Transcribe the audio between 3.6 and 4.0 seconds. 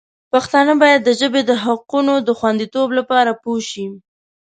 شي.